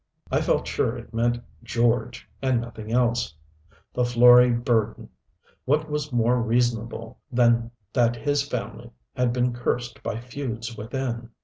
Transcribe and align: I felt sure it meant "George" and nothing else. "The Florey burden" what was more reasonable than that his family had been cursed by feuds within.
I 0.31 0.41
felt 0.41 0.65
sure 0.65 0.97
it 0.97 1.13
meant 1.13 1.37
"George" 1.63 2.27
and 2.41 2.59
nothing 2.59 2.91
else. 2.91 3.35
"The 3.93 4.01
Florey 4.01 4.49
burden" 4.51 5.09
what 5.65 5.91
was 5.91 6.11
more 6.11 6.41
reasonable 6.41 7.19
than 7.31 7.69
that 7.93 8.15
his 8.15 8.41
family 8.41 8.89
had 9.15 9.31
been 9.31 9.53
cursed 9.53 10.01
by 10.01 10.19
feuds 10.19 10.75
within. 10.75 11.29